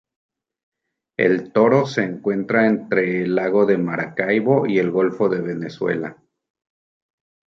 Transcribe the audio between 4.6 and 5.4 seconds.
y el golfo